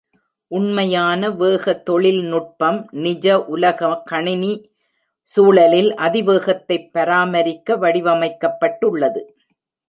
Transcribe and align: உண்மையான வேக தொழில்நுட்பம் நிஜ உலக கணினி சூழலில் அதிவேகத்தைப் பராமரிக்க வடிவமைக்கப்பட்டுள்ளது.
உண்மையான 0.47 1.29
வேக 1.31 1.73
தொழில்நுட்பம் 1.73 2.87
நிஜ 2.91 3.43
உலக 3.45 4.01
கணினி 4.05 4.71
சூழலில் 5.23 5.93
அதிவேகத்தைப் 5.95 6.89
பராமரிக்க 6.91 7.77
வடிவமைக்கப்பட்டுள்ளது. 7.77 9.21